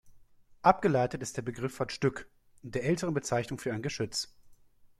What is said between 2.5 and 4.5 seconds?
der älteren Bezeichnung für ein Geschütz.